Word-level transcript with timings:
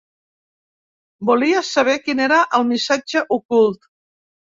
Volia 1.29 1.61
saber 1.71 1.95
quin 2.05 2.21
era 2.29 2.39
el 2.61 2.65
missatge 2.71 3.23
ocult. 3.37 3.87